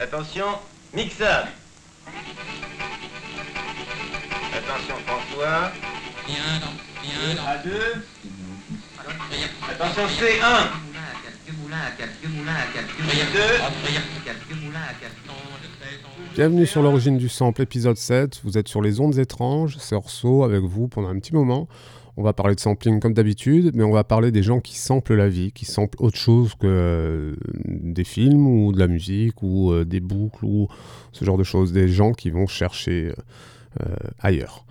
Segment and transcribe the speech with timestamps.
[0.00, 0.46] attention,
[0.94, 1.48] mixage.
[4.56, 5.72] Attention François.
[7.46, 8.04] À deux.
[9.70, 10.68] Attention C1.
[16.34, 18.40] Bienvenue sur l'origine du sample, épisode 7.
[18.44, 21.66] Vous êtes sur les ondes étranges, c'est Orso avec vous pendant un petit moment.
[22.20, 25.14] On va parler de sampling comme d'habitude, mais on va parler des gens qui samplent
[25.14, 29.70] la vie, qui samplent autre chose que euh, des films ou de la musique ou
[29.70, 30.66] euh, des boucles ou
[31.12, 31.70] ce genre de choses.
[31.72, 33.12] Des gens qui vont chercher
[33.80, 34.64] euh, ailleurs.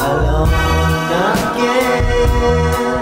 [0.00, 0.50] Alone
[1.54, 2.93] again,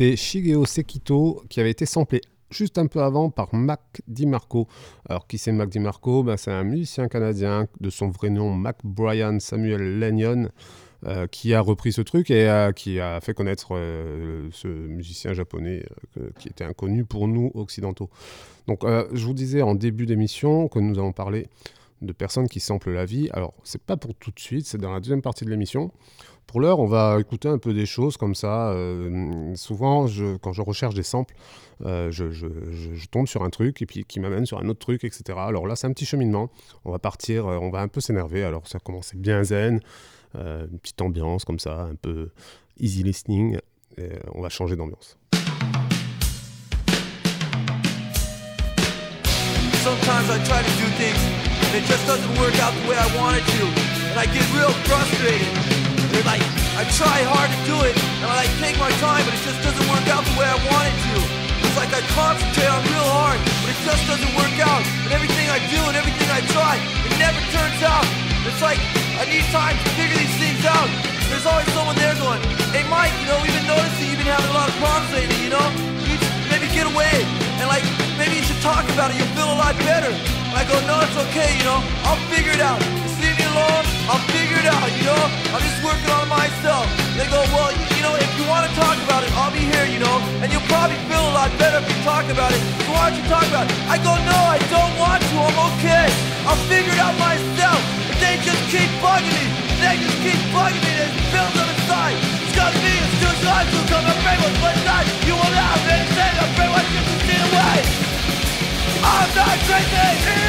[0.00, 4.66] d'écouter Shigeo Sekito qui avait été samplé juste un peu avant par Mac DiMarco.
[5.06, 6.22] Alors qui c'est Mac DiMarco?
[6.22, 10.48] Ben, C'est un musicien canadien de son vrai nom Mac Brian Samuel Lennon.
[11.06, 15.32] Euh, qui a repris ce truc et euh, qui a fait connaître euh, ce musicien
[15.32, 15.82] japonais
[16.38, 18.10] qui était inconnu pour nous occidentaux.
[18.68, 21.46] Donc je vous disais en début d'émission que nous allons parler
[22.02, 23.30] de personnes qui samplent la vie.
[23.32, 25.90] Alors c'est pas pour tout de suite, c'est dans la deuxième partie de l'émission.
[26.50, 28.74] Pour l'heure, on va écouter un peu des choses comme ça.
[29.54, 31.36] souvent, je, quand je recherche des samples,
[31.80, 35.38] je, je, tombe sur un truc et puis qui m'amène sur un autre truc, etc.
[35.38, 36.50] Alors là, c'est un petit cheminement.
[36.84, 38.42] On va partir, on va un peu s'énerver.
[38.42, 39.78] Alors ça commence bien zen.
[40.34, 42.30] Euh, une petite ambiance comme ça, un peu
[42.80, 43.56] easy listening.
[44.34, 45.16] On va changer d'ambiance.
[56.20, 56.44] And like,
[56.76, 59.56] I try hard to do it and I like take my time, but it just
[59.64, 61.16] doesn't work out the way I want it to.
[61.64, 64.84] It's like I concentrate on real hard, but it just doesn't work out.
[65.08, 66.76] And everything I do and everything I try,
[67.08, 68.04] it never turns out.
[68.44, 68.76] It's like
[69.16, 70.92] I need time to figure these things out.
[71.32, 72.44] There's always someone there going,
[72.76, 75.40] hey Mike, you know, we've been noticing you've been having a lot of problems lately,
[75.40, 75.66] you know?
[76.04, 76.20] You
[76.52, 77.24] maybe get away.
[77.56, 77.86] And like,
[78.20, 80.12] maybe you should talk about it, you'll feel a lot better.
[80.12, 83.09] And I go, no, it's okay, you know, I'll figure it out.
[84.10, 85.22] I'll figure it out, you know?
[85.54, 86.86] I'm just working on myself.
[87.16, 89.86] They go, well, you, know, if you want to talk about it, I'll be here,
[89.86, 90.16] you know?
[90.42, 92.60] And you'll probably feel a lot better if you talk about it.
[92.86, 93.74] So why don't you talk about it?
[93.90, 96.06] I go, no, I don't want to, I'm okay.
[96.46, 99.44] I'll figure it out myself they just keep bugging me.
[99.80, 100.92] They just keep bugging me.
[101.00, 102.16] There's bills on the side.
[102.44, 105.06] It's got me, it's too hard to come afraid what's one side.
[105.26, 107.40] You will not have anything afraid what you can see.
[109.02, 110.39] I'm not crazy.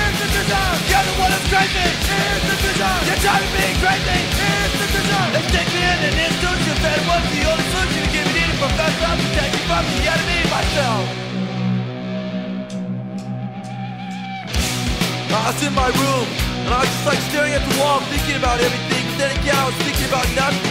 [3.21, 4.19] Trying to be crazy.
[4.33, 5.29] Here's the design.
[5.37, 8.57] They stick me in an institution that was the only solution to give me needed
[8.57, 9.05] professor.
[9.05, 11.05] I'm protecting from the enemy myself.
[15.31, 16.27] I was in my room
[16.65, 19.05] and I was just like staring at the wall, thinking about everything.
[19.21, 20.65] Then again, I was thinking about nothing.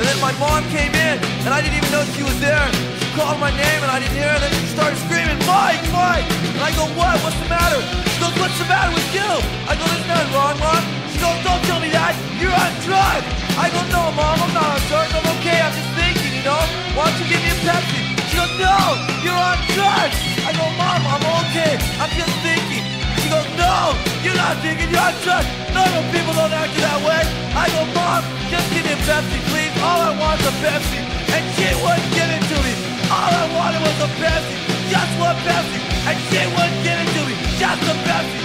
[0.00, 2.64] And then my mom came in, and I didn't even know she was there.
[2.72, 4.40] She called my name, and I didn't hear her.
[4.40, 6.24] And then she started screaming, Mike, Mike!
[6.56, 7.20] And I go, what?
[7.20, 7.84] What's the matter?
[8.08, 9.28] She goes, what's the matter with you?
[9.68, 10.99] I go, there's nothing wrong, Mom.
[11.20, 12.16] Goes, don't tell me that.
[12.40, 13.28] You're on drugs.
[13.60, 15.12] I go, no, Mom, I'm not on drugs.
[15.12, 15.60] I'm okay.
[15.60, 16.62] I'm just thinking, you know?
[16.96, 18.00] Why don't you give me a Pepsi?
[18.32, 18.76] She goes, no,
[19.20, 20.16] you're on drugs.
[20.48, 21.76] I go, Mom, I'm okay.
[22.00, 22.84] I'm just thinking
[23.20, 23.92] She goes, no,
[24.24, 25.44] you're not thinking you're drunk.
[25.76, 27.22] Normal people don't act that way.
[27.52, 29.74] I go, mom, just give me a Pepsi, please.
[29.84, 31.00] All I want is a Pepsi.
[31.36, 32.72] And she wouldn't give it to me.
[33.12, 34.56] All I wanted was a Pepsi,
[34.88, 35.80] just one Pepsi.
[36.08, 38.40] And she wouldn't give it to me, just a Pepsi.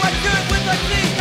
[0.00, 1.19] Went through it with my sleeves,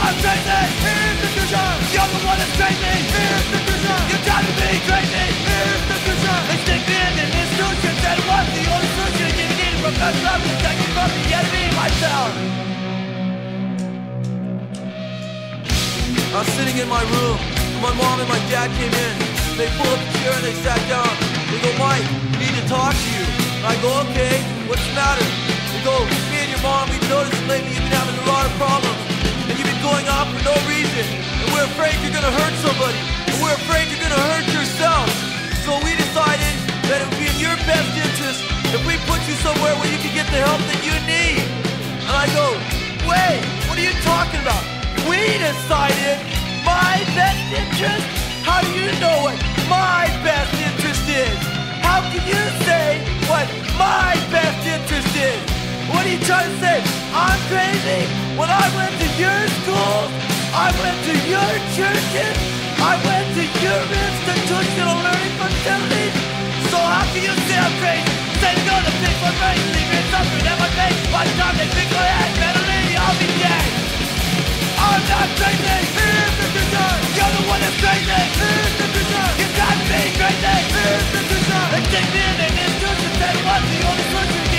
[0.00, 1.72] The vision.
[1.92, 3.60] You're the one that's crazy, here's the.
[4.08, 6.40] You're to be crazy, here's the vision.
[6.48, 9.94] They stick me in and solution that was the only solution to getting in from
[10.00, 12.32] God's love protecting from the enemy myself.
[16.30, 19.14] I was sitting in my room, and my mom and my dad came in.
[19.60, 21.12] They pulled up a chair and they sat down.
[21.52, 22.06] They go, Mike,
[22.40, 23.24] we need to talk to you.
[23.68, 25.26] I go, okay, what's the matter?
[25.76, 25.92] They go,
[26.32, 29.10] me and your mom, we've noticed lately you've been having a lot of problems.
[29.80, 31.08] Going off for no reason.
[31.40, 33.00] And we're afraid you're gonna hurt somebody.
[33.32, 35.08] And we're afraid you're gonna hurt yourself.
[35.64, 36.52] So we decided
[36.84, 38.44] that it would be in your best interest
[38.76, 41.48] if we put you somewhere where you can get the help that you need.
[42.04, 42.52] And I go,
[43.08, 43.40] wait,
[43.72, 44.60] what are you talking about?
[45.08, 46.20] We decided
[46.60, 48.04] my best interest?
[48.44, 51.40] How do you know what my best interest is?
[51.80, 53.00] How can you say
[53.32, 53.48] what
[53.80, 55.59] my best interest is?
[55.90, 56.78] What are you trying to say?
[57.12, 58.06] I'm crazy?
[58.38, 60.10] When I went to your schools,
[60.54, 62.36] I went to your churches,
[62.78, 66.14] I went to your institutional learning facilities,
[66.70, 68.06] so how can you say I'm crazy?
[68.40, 69.00] Say no to
[69.40, 71.00] brain, leave me suffering at my face.
[71.12, 73.68] By the time they pick my head, mentally I'll be dead.
[74.80, 76.96] I'm not crazy, here's the concern.
[77.16, 79.32] You're the one that's crazy, here's the concern.
[79.40, 81.66] You got me crazy, here's the concern.
[81.72, 84.49] They take me in an institution, say what's the only solution?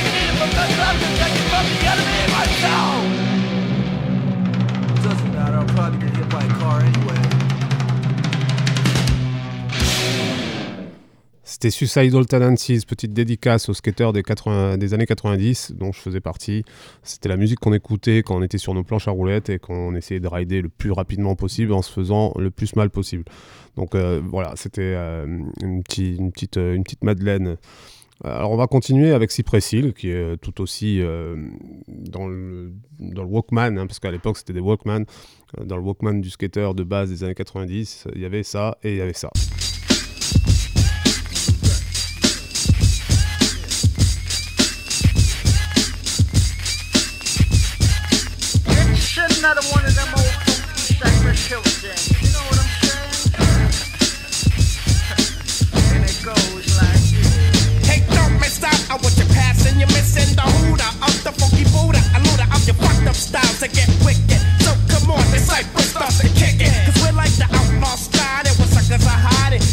[11.62, 16.63] C'était Suicidal Tendencies, petite dédicace aux skateurs des, années 90 dont je faisais partie.
[17.03, 19.93] C'était la musique qu'on écoutait quand on était sur nos planches à roulettes et qu'on
[19.93, 23.25] essayait de rider le plus rapidement possible en se faisant le plus mal possible.
[23.75, 25.27] Donc euh, voilà, c'était euh,
[25.62, 27.57] une, une, petite, euh, une petite Madeleine.
[28.24, 31.36] Alors on va continuer avec Cypress Hill, qui est tout aussi euh,
[31.88, 35.06] dans, le, dans, le, Walkman, hein, parce qu'à l'époque c'était des Walkman.
[35.63, 38.92] Dans le Walkman du skater de base des années 90, il y avait ça et
[38.92, 39.30] il y avait ça.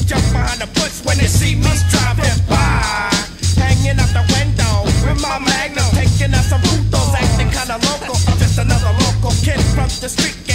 [0.09, 3.13] jump behind the bush when they see me driving by.
[3.61, 8.17] Hanging out the window with my magnum, taking out some putos, acting kinda local.
[8.27, 10.48] I'm just another local kid from the street.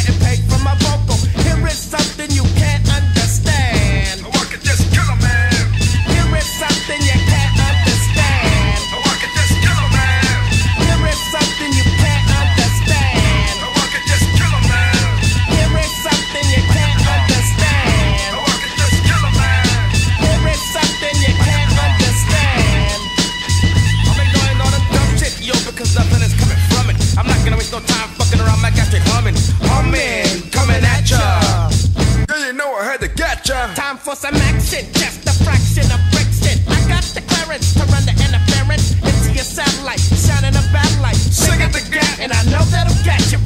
[34.04, 36.60] for some action, just a fraction of friction.
[36.68, 41.16] I got the clearance to run the interference into your satellite, shining a bad light.
[41.16, 43.43] Sing at the gap, and I know that'll catch you.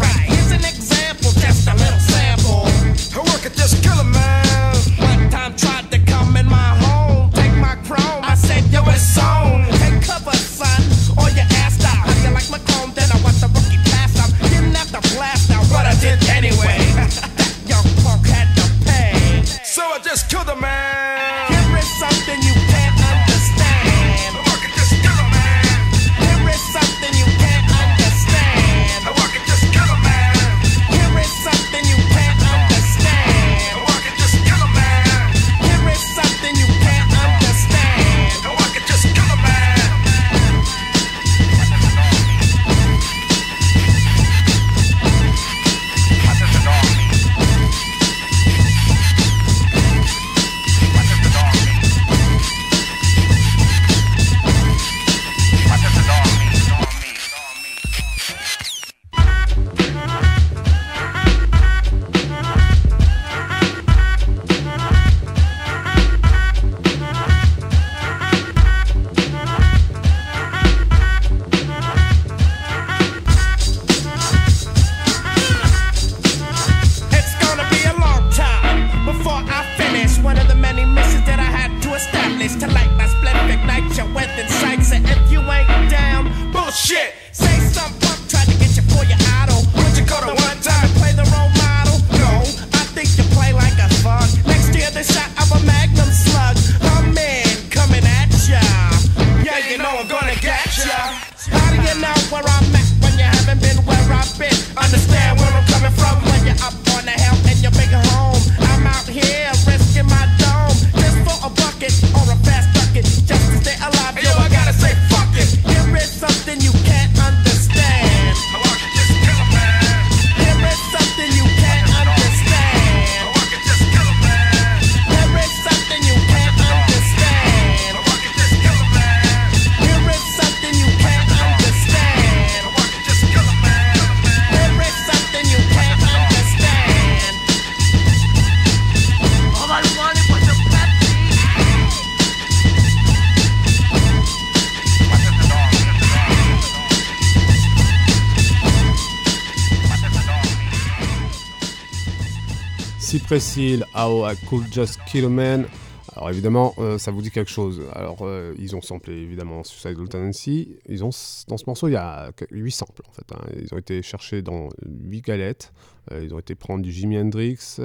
[153.38, 155.67] facile, How I Could Just Kill a Man.
[156.15, 157.84] Alors évidemment, euh, ça vous dit quelque chose.
[157.94, 160.75] Alors euh, ils ont samplé évidemment Suicidal Tendency.
[160.89, 161.12] Ils ont
[161.48, 163.32] dans ce morceau il y a 8 samples en fait.
[163.32, 163.41] Hein.
[163.62, 165.72] Ils ont été cherchés dans 8 galettes.
[166.12, 167.79] Euh, ils ont été prendre du Jimi Hendrix,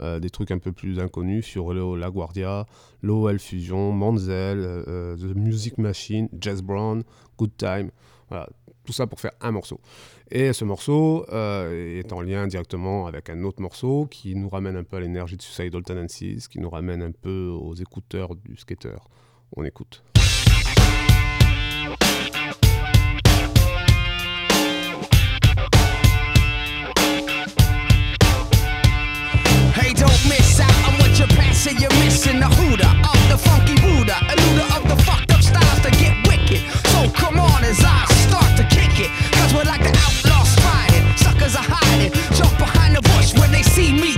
[0.00, 2.66] des trucs un peu plus inconnus sur Leo LaGuardia,
[3.00, 4.82] Lowell Fusion, Manzel,
[5.20, 7.04] The Music Machine, Jazz Brown,
[7.38, 7.92] Good Time.
[8.28, 8.48] Voilà,
[8.84, 9.78] tout ça pour faire un morceau.
[10.30, 14.76] Et ce morceau euh, est en lien directement avec un autre morceau qui nous ramène
[14.76, 18.56] un peu à l'énergie de Suicidal Tendencies, qui nous ramène un peu aux écouteurs du
[18.56, 18.96] skater.
[19.56, 20.02] On écoute.
[29.76, 30.86] Hey, don't miss out
[31.80, 32.65] you're missing the
[43.76, 44.15] see me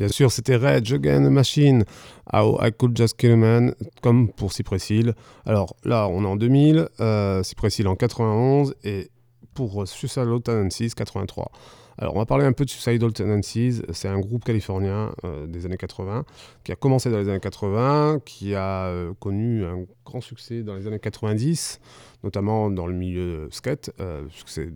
[0.00, 1.84] Bien sûr, c'était Red, Again Machine,
[2.32, 5.14] How I Could Just Kill a Man, comme pour Cypress Hill.
[5.44, 9.10] Alors là, on est en 2000, euh, Cypress Hill en 91 et
[9.52, 10.24] pour Susan
[10.70, 11.52] 6 83.
[12.00, 13.82] Alors, on va parler un peu de Suicidal Tendencies.
[13.92, 16.24] C'est un groupe californien euh, des années 80
[16.64, 20.76] qui a commencé dans les années 80, qui a euh, connu un grand succès dans
[20.76, 21.78] les années 90,
[22.24, 24.70] notamment dans le milieu skate, euh, puisque c'est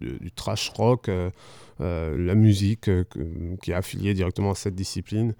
[0.00, 1.10] du trash rock,
[1.78, 2.88] la musique
[3.62, 5.34] qui est affiliée directement à cette discipline.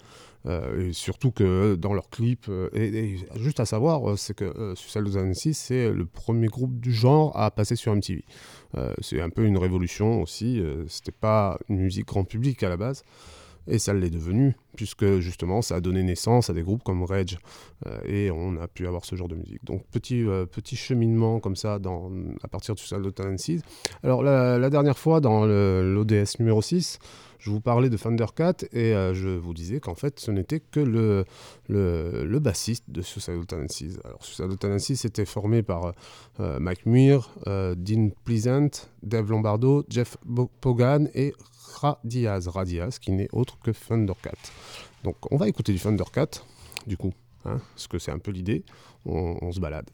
[0.45, 5.53] Et surtout que dans leurs clips, et, juste à savoir, c'est que Suicide Suicide 2006,
[5.53, 8.25] c'est le premier groupe du genre à passer sur MTV.
[8.77, 10.59] Euh, c'est un peu une révolution aussi.
[10.59, 13.03] Euh, c'était pas une musique grand public à la base
[13.65, 17.37] et ça l'est devenu, puisque justement ça a donné naissance à des groupes comme Rage,
[17.85, 19.63] euh, et on a pu avoir ce genre de musique.
[19.63, 23.61] Donc petit, petit cheminement comme ça à partir du Saldo Talent 6.
[24.03, 26.99] Alors la, la, dernière fois, dans l'ODS numéro 6,
[27.43, 30.79] je vous parlais de Thundercat et euh, je vous disais qu'en fait, ce n'était que
[30.79, 33.97] le, bassiste de Suicidal Tendencies.
[34.05, 35.91] Alors, Suicidal Tendencies était formé par euh,
[36.39, 38.69] euh, Mike Muir, Dean Pleasant,
[39.01, 40.15] Dave Lombardo, Jeff
[40.61, 41.33] Pogan et
[41.81, 42.47] Ra Diaz.
[42.47, 44.31] Ra Diaz, qui n'est autre que Thundercat.
[45.03, 46.29] Donc, on va écouter du Thundercat,
[46.87, 47.11] du coup,
[47.43, 48.63] hein, parce que c'est un peu l'idée.
[49.05, 49.89] On se balade.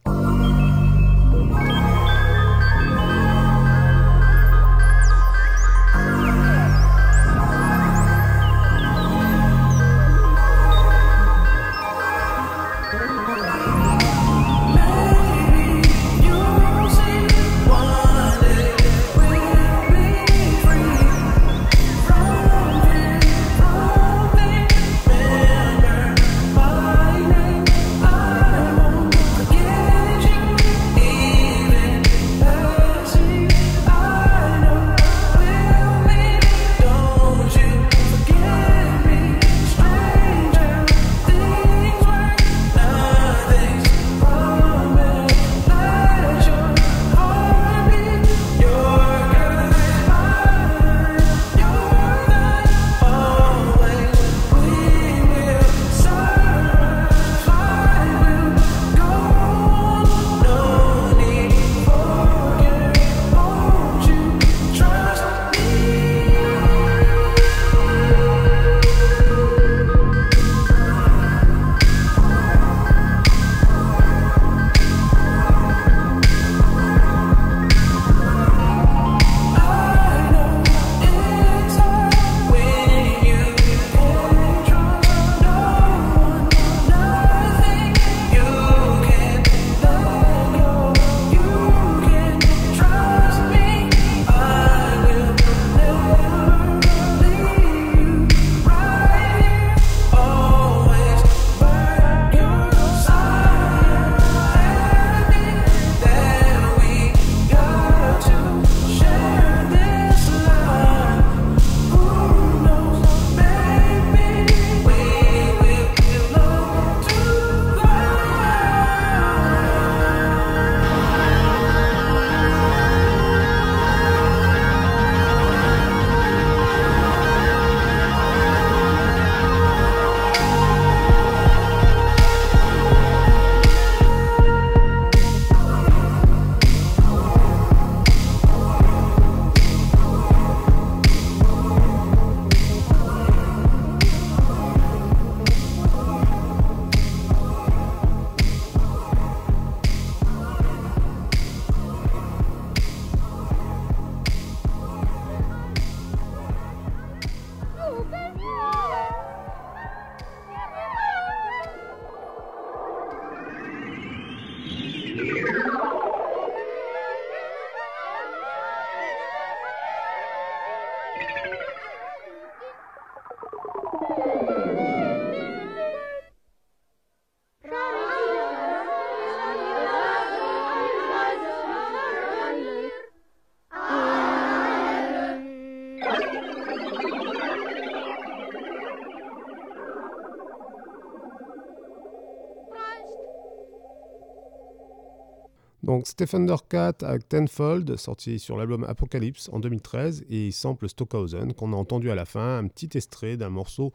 [196.16, 201.76] Thundercat avec Tenfold, sorti sur l'album Apocalypse en 2013, et il sample Stockhausen, qu'on a
[201.76, 203.94] entendu à la fin, un petit extrait d'un morceau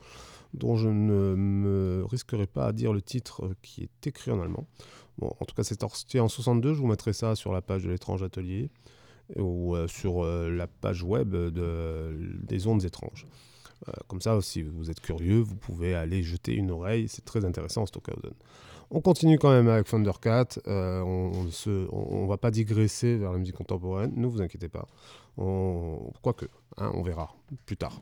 [0.52, 4.66] dont je ne me risquerai pas à dire le titre qui est écrit en allemand.
[5.18, 7.84] Bon, en tout cas, c'est sorti en 62, je vous mettrai ça sur la page
[7.84, 8.70] de l'étrange atelier
[9.36, 13.26] ou euh, sur euh, la page web de, des ondes étranges.
[13.88, 17.44] Euh, comme ça, si vous êtes curieux, vous pouvez aller jeter une oreille, c'est très
[17.44, 18.34] intéressant Stockhausen.
[18.90, 20.46] On continue quand même avec Thundercat.
[20.66, 21.44] Euh, on
[22.22, 24.86] ne va pas digresser vers la musique contemporaine, ne vous inquiétez pas.
[25.36, 27.34] Quoique, hein, on verra
[27.66, 28.00] plus tard.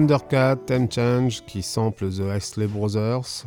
[0.00, 3.44] Undercat, Time Change qui sample The Isley Brothers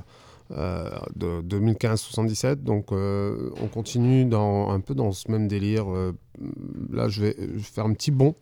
[0.52, 2.58] euh, de 2015-77.
[2.58, 5.92] Donc euh, on continue dans, un peu dans ce même délire.
[5.92, 6.14] Euh,
[6.92, 8.36] là je vais, faire un petit bond,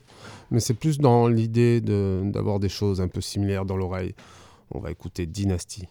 [0.50, 4.14] mais c'est plus dans l'idée d'avoir des choses un peu similaires dans l'oreille.
[4.72, 5.88] On va écouter Dynasty.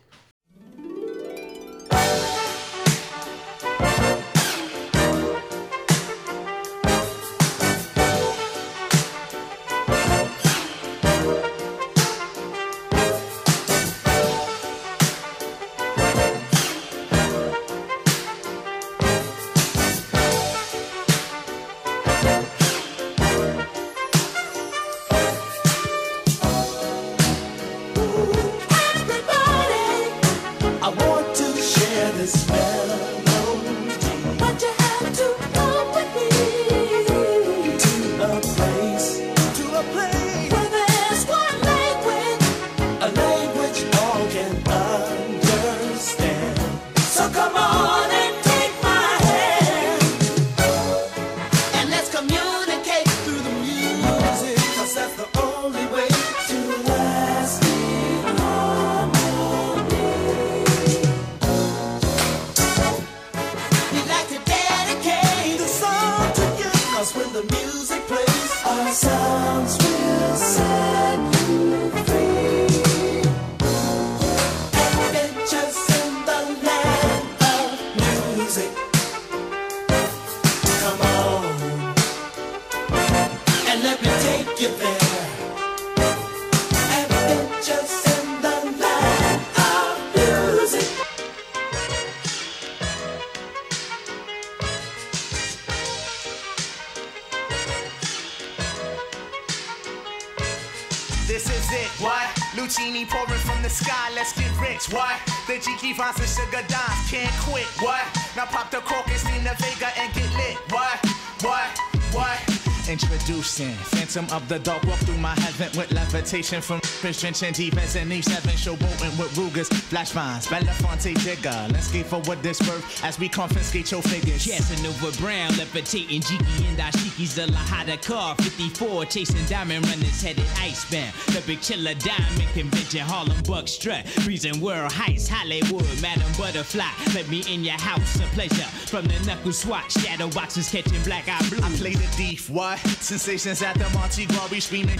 [114.10, 114.82] Phantom of the Dark.
[114.84, 118.40] Walk my heaven with levitation from drenching deep as an E7.
[118.56, 121.66] Showboating with Rugers, flash vines, Belafonte digger.
[121.72, 124.46] Let's get for what this worth as we confiscate your figures.
[124.46, 128.34] Casanova Brown, levitating Jiki and Dashiki's the Lahada car.
[128.36, 131.14] 54, chasing diamond runners headed Ice icebound.
[131.34, 134.04] The big chiller diamond convention, Harlem Buck strut.
[134.26, 136.84] Reason world heights, Hollywood, Madam Butterfly.
[137.14, 138.68] Let me in your house, a pleasure.
[138.88, 141.58] From the knuckle swatch, shadow boxes catching black eye blue.
[141.62, 142.78] I play the thief, what?
[142.78, 144.98] Sensations at the Monte Gras, we screaming.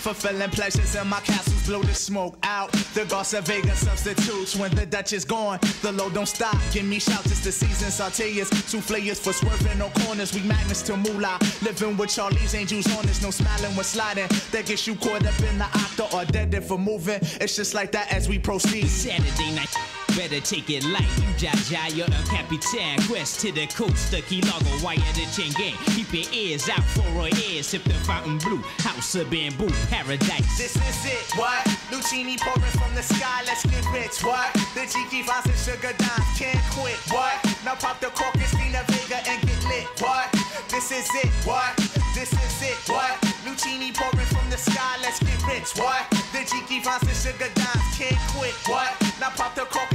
[0.00, 2.72] Fulfilling pleasures in my castles, blow the smoke out.
[2.94, 5.58] The Garza Vega substitutes when the Dutch is gone.
[5.82, 6.56] The load don't stop.
[6.72, 7.88] Give me shouts, it's the season.
[7.90, 10.32] Sauteas, souffleurs for swerving no corners.
[10.34, 11.38] We magnets to moolah.
[11.62, 14.28] Living with Charlie's angels on us, no smiling when sliding.
[14.52, 17.18] That gets you caught up in the octa or dead if for moving.
[17.38, 18.88] It's just like that as we proceed.
[18.88, 19.99] Saturday night.
[20.16, 23.00] Better take it light, you jaja, you're a capitan.
[23.08, 25.76] Quest to the coast, the key logo, wire the chain gang.
[25.94, 28.62] Keep your ears out for a ear, sip the fountain blue.
[28.78, 30.58] House of bamboo, paradise.
[30.58, 31.64] This is it, what?
[31.90, 34.52] Lucini pouring from the sky, let's get rich, what?
[34.74, 37.38] The Jiki finds and sugar dimes, can't quit, what?
[37.64, 40.28] Now pop the cork, Christina Vega and get lit, what?
[40.68, 41.76] This is it, what?
[42.14, 43.16] This is it, what?
[43.46, 46.04] Lucini pouring from the sky, let's get rich, what?
[46.32, 48.90] The Jiki finds and sugar dimes, can't quit, what?
[49.20, 49.89] Now pop the cork,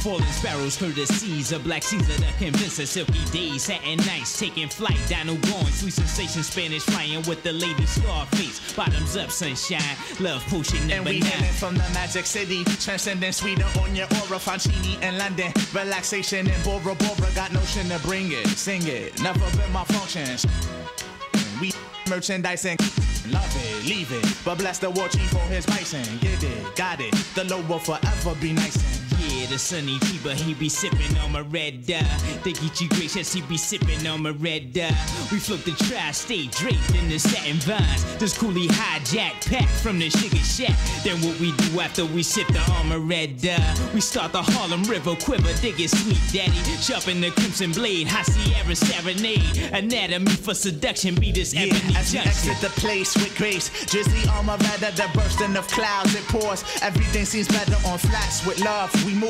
[0.00, 4.98] Falling sparrows, courtesies of Black Caesar that convince us silky days, satin nights, taking flight,
[5.08, 10.78] Dino going, sweet sensation, Spanish flying with the lady Scarface, bottoms up, sunshine, love potion
[10.90, 11.52] And number we nine.
[11.52, 16.94] from the magic city, transcending Sweden on your aura, Fancini and London, relaxation in Bora
[16.94, 20.46] Bora, got notion to bring it, sing it, never been my functions.
[21.60, 21.72] We
[22.08, 22.78] merchandising,
[23.28, 27.00] love it, leave it, but bless the war chief for his bison, get it, got
[27.02, 28.99] it, the low will forever be nice Yeah,
[29.46, 32.02] the sunny Tiba, he be sipping on my red dye.
[32.44, 34.88] They get you gracious, he be sipping on my red dye.
[35.32, 38.04] We flip the tri-state draped in the satin vines.
[38.18, 40.76] This coolie hijack pack from the sugar shack.
[41.04, 43.74] Then what we do after we sip the armor red dye?
[43.94, 46.56] We start the Harlem River quiver, dig it sweet daddy.
[46.80, 49.70] Sharpen the crimson blade, high Sierra serenade.
[49.72, 52.50] Anatomy for seduction, be this Yeah, ebony as we junction.
[52.50, 56.14] exit the place with grace, drizzly armor rather the bursting of clouds.
[56.14, 58.90] It pours, everything seems better on flats with love.
[59.04, 59.29] We move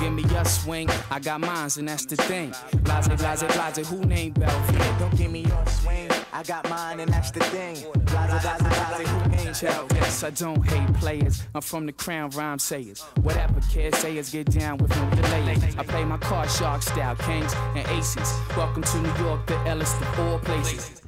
[0.00, 2.54] Give me your swing, I got mines and that's the thing.
[2.82, 4.98] Blase, blase, blase, who named Belvin?
[4.98, 7.74] Don't give me your swing, I got mine and that's the thing.
[7.92, 11.42] Blase, blase, blase, who named yes, I don't hate players.
[11.54, 13.02] I'm from the crown rhyme sayers.
[13.22, 15.56] Whatever kids say is get down with no delay.
[15.78, 18.32] I play my card shark style, kings and aces.
[18.56, 21.02] Welcome to New York, the Ellis of all places.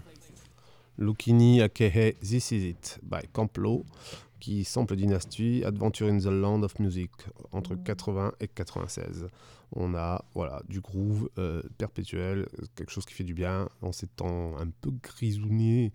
[0.99, 3.86] Lucchini Akehe This Is It by Camplo,
[4.41, 7.11] qui sample Dynasty, Adventure in the Land of Music,
[7.53, 9.28] entre 80 et 96.
[9.72, 14.09] On a voilà, du groove euh, perpétuel, quelque chose qui fait du bien en ces
[14.09, 15.93] temps un peu grisouillés.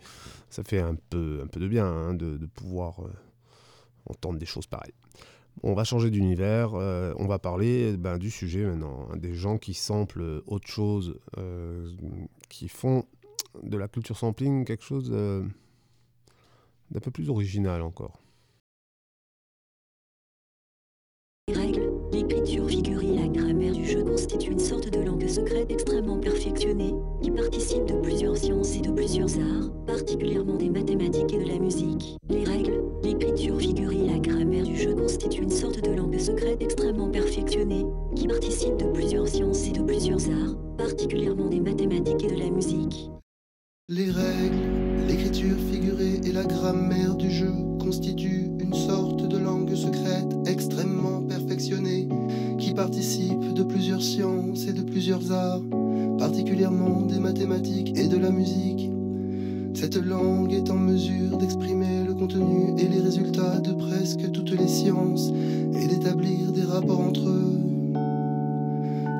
[0.49, 3.11] Ça fait un peu, un peu de bien hein, de, pouvoir euh,
[4.05, 4.93] entendre des choses pareilles.
[5.63, 9.57] On va changer d'univers, euh, on va parler ben, du sujet maintenant, hein, des gens
[9.57, 11.19] qui samplent autre chose,
[12.49, 13.05] qui font
[13.63, 18.19] de la culture sampling quelque chose d'un peu plus original encore.
[25.45, 31.33] Secrète extrêmement perfectionnée, qui participe de plusieurs sciences et de plusieurs arts, particulièrement des mathématiques
[31.33, 32.17] et de la musique.
[32.29, 36.61] Les règles, l'écriture figurée et la grammaire du jeu constituent une sorte de langue secrète
[36.61, 37.85] extrêmement perfectionnée,
[38.15, 42.49] qui participe de plusieurs sciences et de plusieurs arts, particulièrement des mathématiques et de la
[42.49, 43.11] musique.
[43.87, 47.51] Les règles, l'écriture figurée et la grammaire du jeu
[47.85, 52.09] constituent une sorte de langue secrète extrêmement perfectionnée
[52.57, 55.61] qui participe de plusieurs sciences et de plusieurs arts,
[56.17, 58.89] particulièrement des mathématiques et de la musique.
[59.75, 64.67] Cette langue est en mesure d'exprimer le contenu et les résultats de presque toutes les
[64.67, 67.59] sciences et d'établir des rapports entre eux.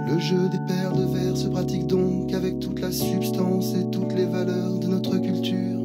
[0.07, 4.13] Le jeu des paires de verres se pratique donc avec toute la substance et toutes
[4.13, 5.81] les valeurs de notre culture.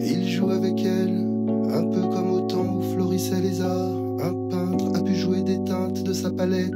[0.00, 1.25] Il joue avec elle,
[1.72, 3.94] un peu comme au temps où florissaient les arts.
[4.22, 6.72] Un peintre a pu jouer des teintes de sa palette.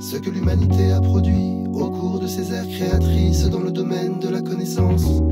[0.00, 4.28] ce que l'humanité a produit au cours de ses ères créatrices dans le domaine de
[4.28, 5.22] la connaissance.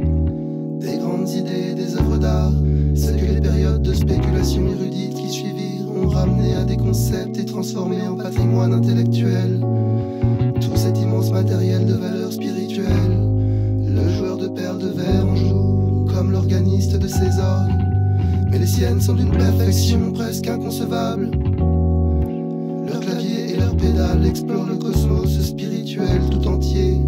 [0.80, 2.52] Des grandes idées, des œuvres d'art,
[2.94, 7.44] ce que les périodes de spéculation érudite qui suivirent ont ramené à des concepts et
[7.44, 9.60] transformé en patrimoine intellectuel.
[10.60, 13.20] Tout cet immense matériel de valeur spirituelle,
[13.86, 17.85] le joueur de perles de verre en joue comme l'organiste de ses orgues,
[18.58, 21.30] les siennes sont d'une perfection presque inconcevable.
[22.86, 27.00] Leurs claviers et leurs pédales explorent le cosmos spirituel tout entier.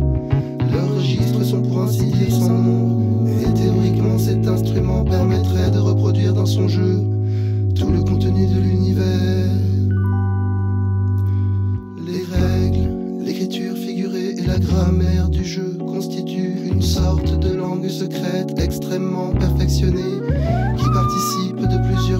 [0.72, 3.26] Leurs registres sont pour ainsi dire sans nom.
[3.26, 7.03] Et théoriquement, cet instrument permettrait de reproduire dans son jeu
[7.74, 9.51] tout le contenu de l'univers.
[12.05, 18.59] Les règles, l'écriture figurée et la grammaire du jeu constituent une sorte de langue secrète
[18.59, 20.18] extrêmement perfectionnée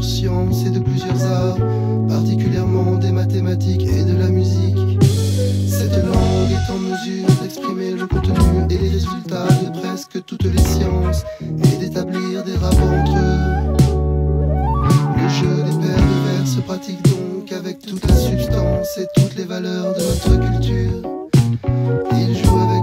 [0.03, 1.59] sciences et de plusieurs arts,
[2.09, 4.99] particulièrement des mathématiques et de la musique.
[5.67, 8.35] Cette langue est en mesure d'exprimer le contenu
[8.71, 13.75] et les résultats de presque toutes les sciences et d'établir des rapports entre eux.
[15.17, 19.45] Le jeu des paires de se pratique donc avec toute la substance et toutes les
[19.45, 21.19] valeurs de notre culture.
[22.13, 22.78] Il joue avec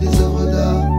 [0.00, 0.89] des œuvres d'art.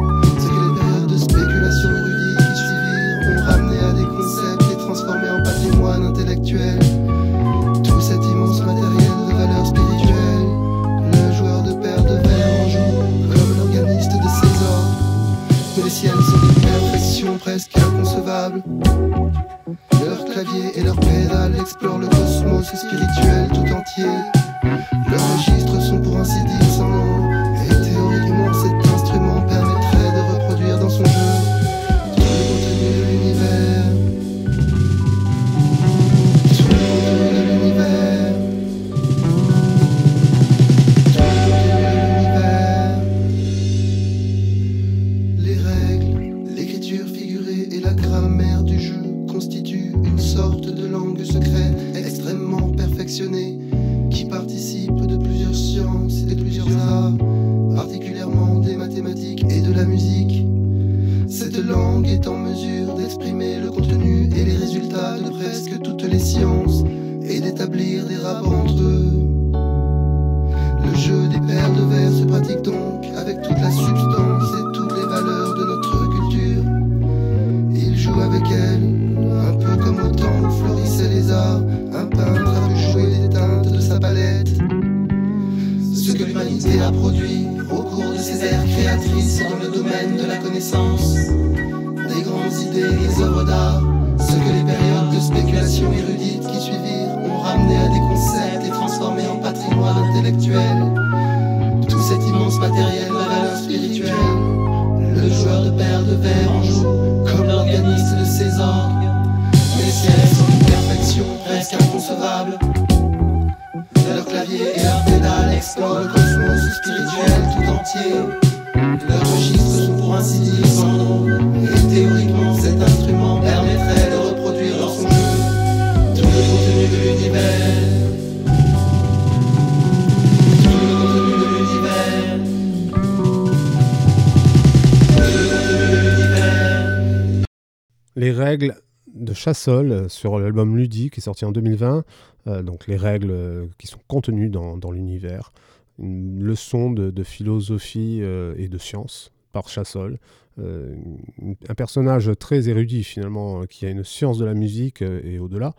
[139.41, 142.03] Chassol euh, sur l'album Ludie qui est sorti en 2020.
[142.47, 145.51] euh, donc les règles euh, qui sont contenues dans, l'univers.
[145.97, 150.17] Une leçon de, philosophie et de science par Chassol.
[150.57, 155.75] Un personnage très érudit finalement, qui a une science de la musique et au-delà,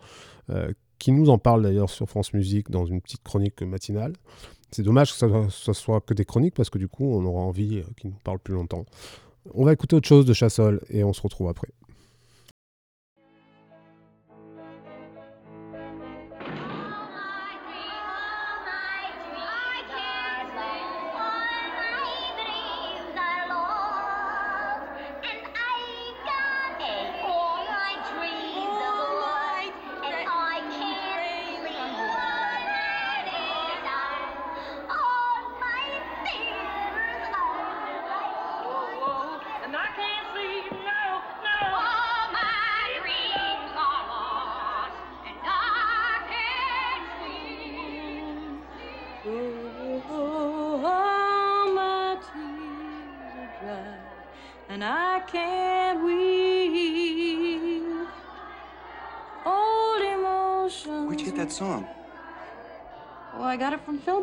[0.97, 4.13] qui nous en parle d'ailleurs sur France Musique dans une petite chronique matinale.
[4.71, 7.83] C'est dommage que ça, soit- que des chroniques parce que du coup on aura envie
[7.97, 8.85] qu'il nous parle plus longtemps.
[9.53, 11.67] On va écouter autre chose de Chassol et on se retrouve après.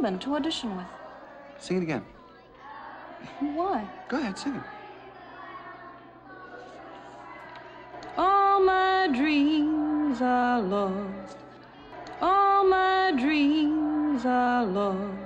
[0.02, 0.86] Got it from Philbin to audition with.
[1.58, 2.04] Sing it again.
[3.40, 3.88] Why?
[4.08, 4.62] Go ahead, sing it.
[8.16, 11.36] All my dreams are lost.
[12.20, 15.19] All my dreams are lost.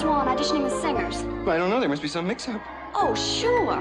[0.00, 1.16] Swan auditioning with singers?
[1.46, 2.62] I don't know, there must be some mix up.
[2.94, 3.76] Oh, sure.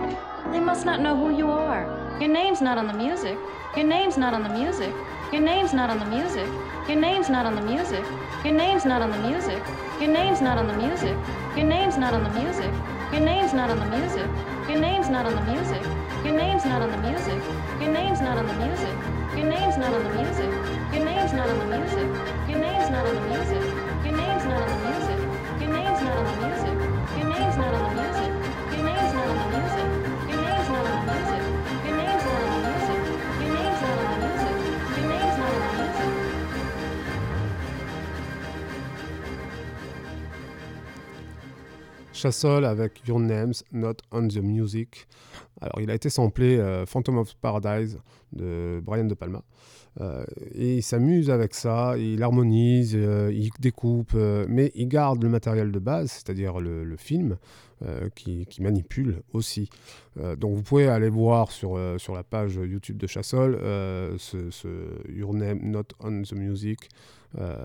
[0.52, 1.88] They must not know who you are.
[2.20, 3.38] Your name's not on the music.
[3.78, 4.94] Your name's not on the music.
[5.32, 6.46] Your name's not on the music.
[6.90, 8.04] Your name's not on the music.
[8.44, 9.64] Your name's not on the music.
[10.02, 11.16] Your name's not on the music.
[11.56, 12.74] Your name's not on the music.
[13.08, 14.22] Your name's not on the music.
[14.68, 15.80] Your name's not on the music.
[16.26, 17.40] Your name's not on the music.
[17.80, 18.94] Your name's not on the music.
[19.40, 20.52] Your name's not on the music.
[20.92, 22.10] Your name's not on the music.
[22.50, 23.64] Your name's not on the music.
[24.04, 25.19] Your name's not on the music.
[42.20, 45.08] Chassol avec Your Name's Not on the Music.
[45.62, 47.98] Alors, il a été samplé euh, Phantom of Paradise
[48.34, 49.42] de Brian De Palma.
[50.02, 50.24] Euh,
[50.54, 55.30] et il s'amuse avec ça, il harmonise, euh, il découpe, euh, mais il garde le
[55.30, 57.38] matériel de base, c'est-à-dire le, film,
[57.86, 59.70] euh, qui, manipule aussi.
[60.38, 63.58] Donc vous pouvez aller voir sur, sur la page YouTube de Chassol
[64.18, 64.68] ce, ce
[65.10, 66.90] Your Name Not on the Music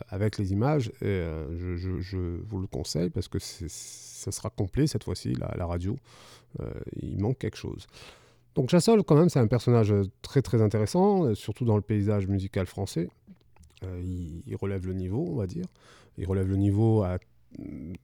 [0.09, 0.93] avec les images.
[1.03, 1.25] Et,
[1.57, 5.97] je, vous le conseille parce que ça sera complet cette fois-ci, la, la radio.
[7.03, 7.89] Il manque quelque chose.
[8.55, 9.93] Donc Chassol, quand même, c'est un personnage
[10.23, 13.09] très très intéressant, euh, surtout dans le paysage musical français.
[13.83, 14.03] Euh,
[14.47, 15.67] il, relève le niveau, on va dire.
[16.19, 17.19] Il relève le niveau à,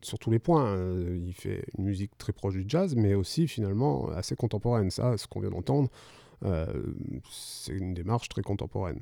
[0.02, 0.66] sur tous les points.
[0.66, 4.90] Euh, Il fait une musique très proche du jazz, mais aussi finalement assez contemporaine.
[4.90, 5.88] Ça, ce qu'on vient d'entendre,
[6.44, 6.66] euh,
[7.30, 9.00] c'est une démarche très contemporaine.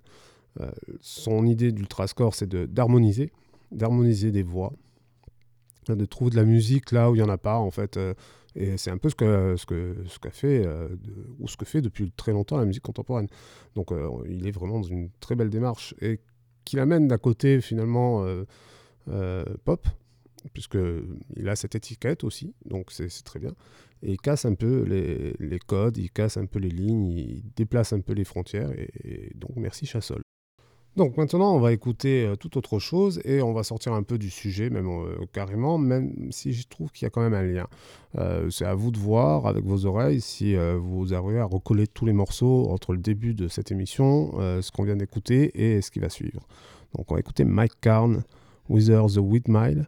[0.60, 0.70] Euh,
[1.00, 3.30] son idée d'ultrascore, c'est d'harmoniser,
[3.70, 4.72] d'harmoniser des voix,
[5.88, 7.98] de trouver de la musique là où il n'y en a pas, en fait.
[8.54, 10.88] Et c'est un peu ce que ce que ce qu'a fait euh,
[11.38, 13.28] ou ce que fait depuis très longtemps la musique contemporaine.
[13.74, 16.20] Donc euh, il est vraiment dans une très belle démarche et
[16.64, 18.24] qui l'amène d'un côté finalement
[19.08, 19.86] euh, pop,
[20.52, 20.78] puisque
[21.36, 23.54] il a cette étiquette aussi, donc c'est très bien.
[24.02, 27.92] Et il casse un peu les, codes, il casse un peu les lignes, il déplace
[27.92, 28.70] un peu les frontières.
[29.02, 30.22] Et donc merci Chassol.
[30.96, 34.18] Donc maintenant, on va écouter euh, tout autre chose et on va sortir un peu
[34.18, 37.42] du sujet, même euh, carrément, même si je trouve qu'il y a quand même un
[37.42, 37.66] lien.
[38.16, 41.86] Euh, c'est à vous de voir avec vos oreilles si euh, vous arrivez à recoller
[41.86, 45.90] tous les morceaux entre le début de cette émission, ce qu'on vient d'écouter et ce
[45.90, 46.46] qui va suivre.
[46.96, 48.24] Donc on va écouter Mike Carn,
[48.68, 49.86] Wither the Wheat Mile,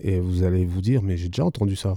[0.00, 1.96] et vous allez vous dire, mais j'ai déjà entendu ça.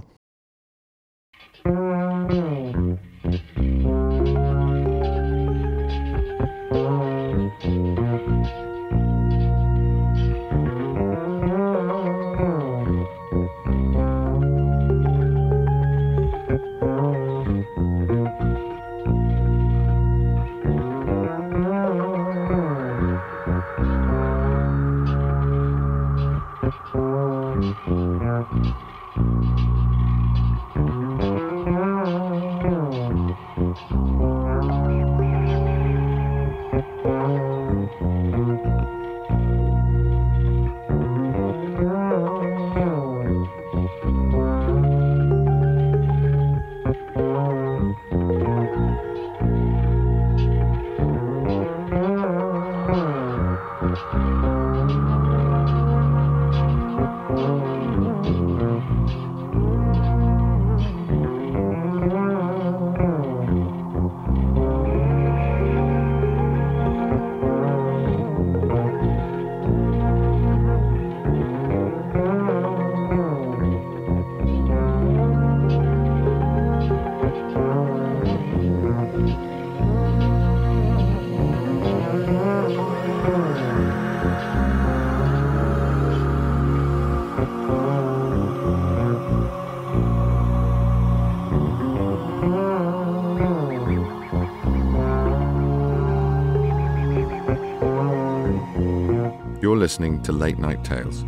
[99.90, 101.24] Listening to Late Night Tales.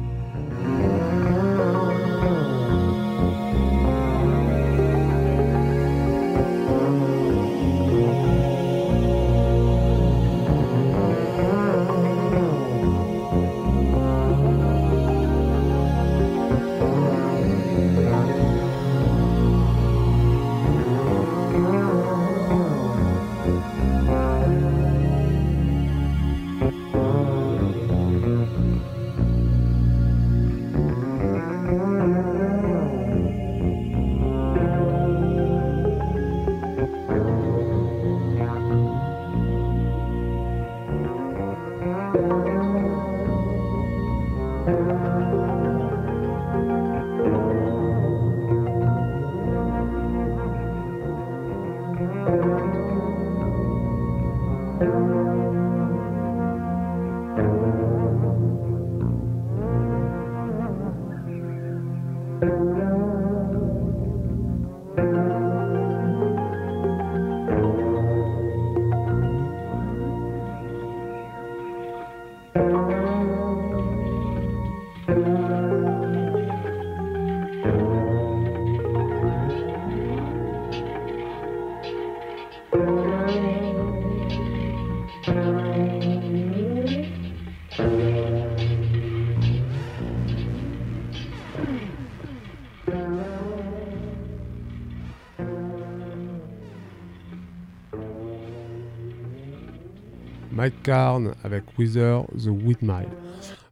[100.83, 103.09] Carn avec Wither the Whitmile.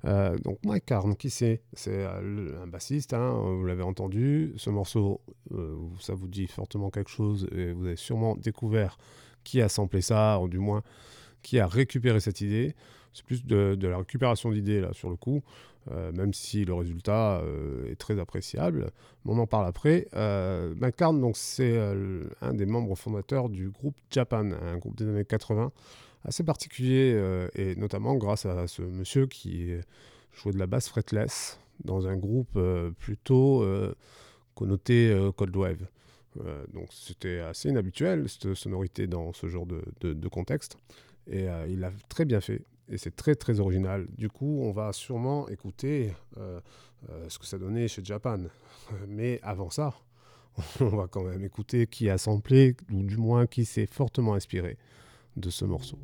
[0.05, 1.63] Euh, donc Mike Carn, qui c'est?
[1.73, 4.55] C'est euh, un bassiste, hein, vous l'avez entendu.
[4.57, 5.21] Ce morceau,
[5.53, 8.97] euh, ça vous dit fortement quelque chose et vous avez sûrement découvert
[9.45, 10.83] qui a samplé ça, ou du moins
[11.43, 12.75] qui a récupéré cette idée.
[13.13, 15.43] C'est plus de, la récupération d'idées là sur le coup,
[15.91, 17.43] euh, même si le résultat
[17.91, 18.93] est très appréciable.
[19.25, 20.07] Mais on en parle après.
[20.15, 21.79] Mike Carn, donc c'est
[22.41, 25.73] un des membres fondateurs du groupe Japan, un groupe des années 80
[26.25, 29.73] assez particulier, euh, et notamment grâce à ce monsieur qui
[30.33, 33.95] jouait de la basse fretless dans un groupe euh, plutôt euh,
[34.55, 35.87] connoté Cold Wave.
[36.73, 40.77] Donc c'était assez inhabituel, cette sonorité dans ce genre de, de- contexte.
[41.27, 42.63] Et il l'a très bien fait.
[42.89, 44.07] Et c'est très très original.
[44.17, 46.13] Du coup, on va sûrement écouter
[47.29, 48.39] ce que ça donnait chez Japan.
[49.09, 49.95] Mais avant ça,
[50.81, 54.77] on va quand même écouter qui a samplé, ou du moins qui s'est fortement inspiré
[55.37, 55.99] de ce morceau.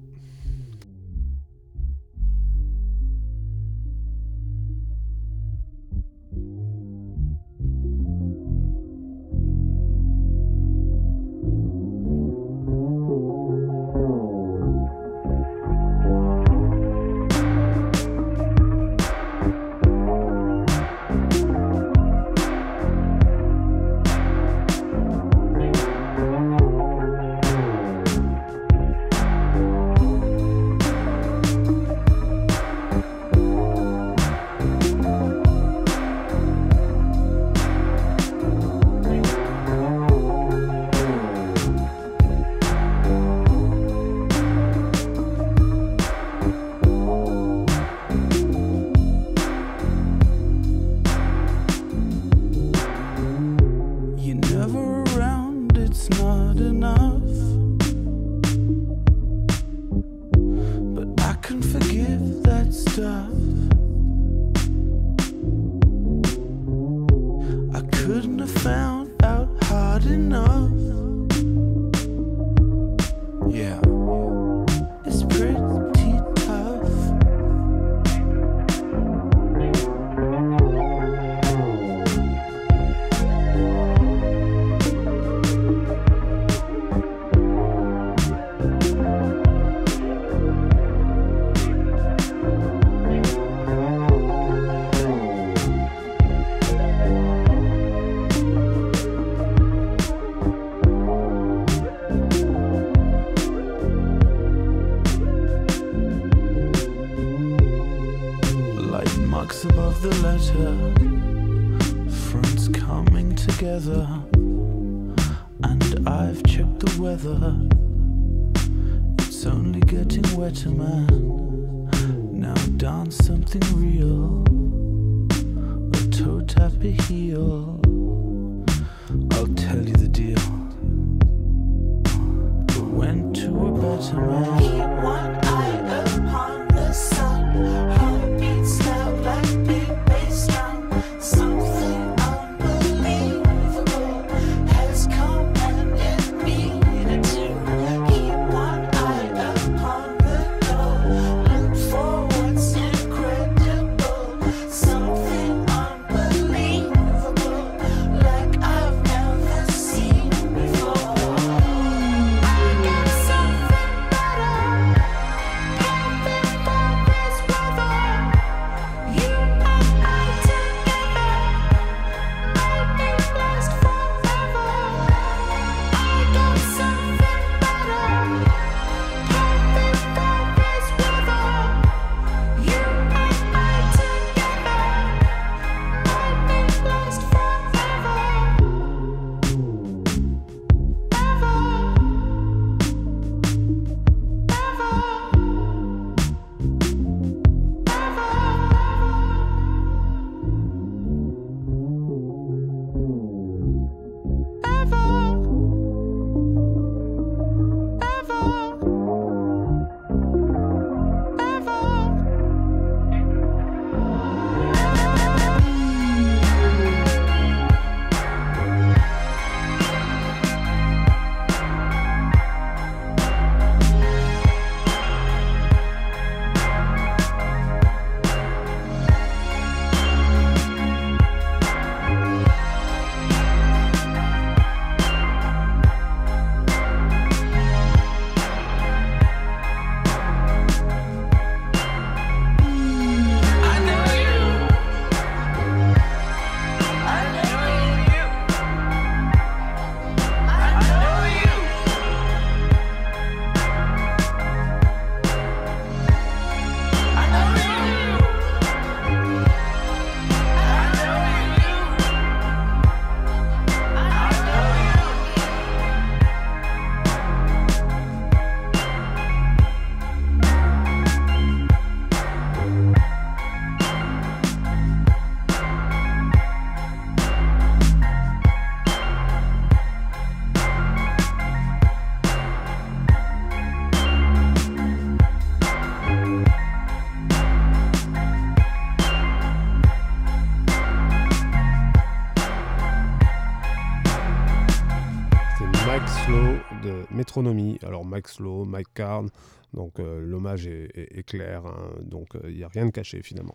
[298.07, 299.29] Mike Slow, Mike Carn,
[299.75, 303.55] donc euh, l'hommage est, clair, hein, donc euh, il n'y a rien de caché finalement.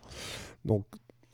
[0.64, 0.84] Donc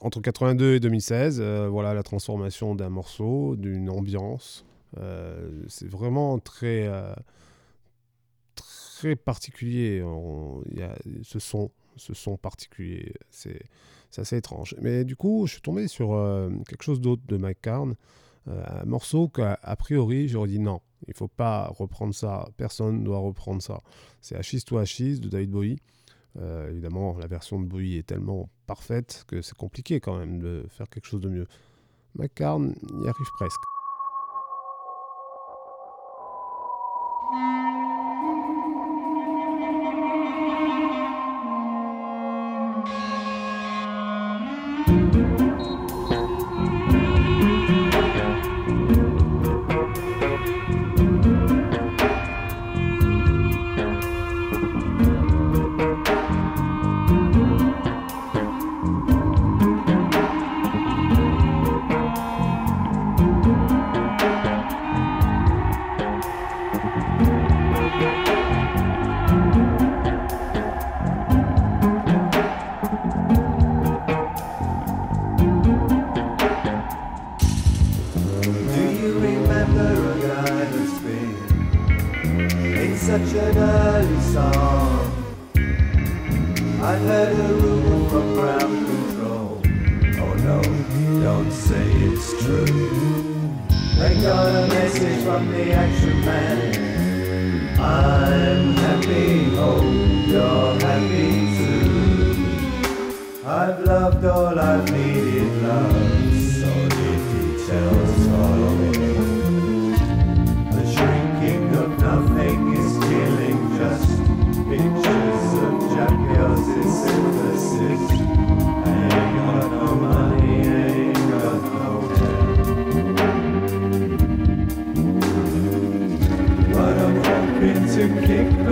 [0.01, 4.65] entre 82 et 2016, euh, voilà la transformation d'un morceau, d'une ambiance.
[4.97, 7.15] Euh, c'est vraiment très, euh,
[8.55, 10.03] très particulier.
[10.73, 13.13] Y a ce son, ce son particulier.
[13.31, 13.61] C'est
[14.17, 14.75] assez étrange.
[14.81, 17.95] Mais du coup, je suis tombé sur euh, quelque chose d'autre de Mike Carn.
[18.49, 23.05] Euh, un morceau qu'a priori j'aurais dit non, il faut pas reprendre ça, personne ne
[23.05, 23.81] doit reprendre ça.
[24.21, 25.79] C'est Achis to de David Bowie.
[26.37, 30.67] Euh, évidemment, la version de Bowie est tellement parfaite que c'est compliqué quand même de
[30.69, 31.47] faire quelque chose de mieux.
[32.15, 32.75] McCarn
[33.05, 33.63] y arrive presque.
[83.09, 85.25] such an early song.
[86.83, 89.63] I heard a rumor from ground control.
[90.23, 90.61] Oh no,
[91.23, 92.67] don't say it's true.
[93.97, 97.81] They got a message from the action man.
[97.81, 99.85] I'm happy, hope
[100.29, 102.37] you're happy too.
[103.47, 106.18] I've loved all I've needed, love.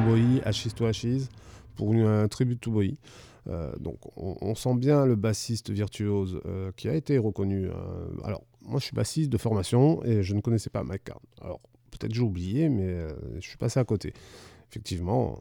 [0.00, 1.28] Bowie, Ashes to Ashes,
[1.76, 2.98] pour une, un tribute to Bowie.
[3.48, 7.66] Euh, donc on, sent bien le bassiste virtuose euh, qui a été reconnu.
[7.66, 7.72] Euh,
[8.24, 12.12] alors moi je suis bassiste de formation et je ne connaissais pas Mike Alors peut-être
[12.12, 13.08] j'ai oublié mais
[13.40, 14.12] je suis passé à côté.
[14.70, 15.40] Effectivement,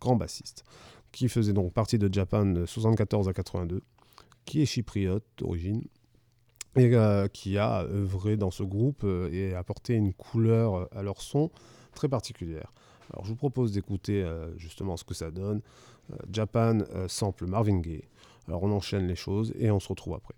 [0.00, 0.64] grand bassiste
[1.12, 3.82] qui faisait donc partie de Japan de 74 à 82,
[4.46, 5.82] qui est chypriote d'origine
[6.76, 6.92] et
[7.32, 11.50] qui a œuvré dans ce groupe et apporté une couleur à leur son
[11.94, 12.72] très particulière.
[13.12, 15.60] Alors je vous propose d'écouter euh, justement ce que ça donne.
[16.12, 18.04] Euh, Japan euh, sample Marvin Gaye.
[18.48, 20.34] Alors on enchaîne les choses et on se retrouve après.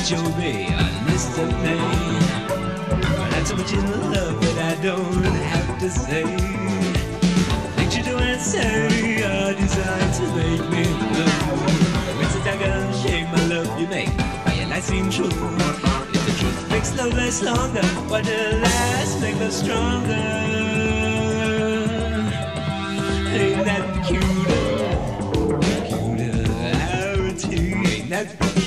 [0.00, 1.76] Lies that you'll be honest of me.
[2.88, 6.24] But I'm so much in love that I don't have to say.
[7.76, 11.24] Things you do and say are designed to make me blue.
[12.22, 14.10] It's a daggone shame my love you make.
[14.56, 15.26] Your lies seem true.
[15.26, 20.14] If the truth makes love last longer, why the last make love stronger?
[23.32, 23.82] Ain't that?
[27.30, 28.59] Peculiarity, ain't that